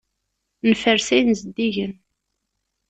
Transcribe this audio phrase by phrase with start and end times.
[0.69, 1.93] Nferres ayen zeddigen.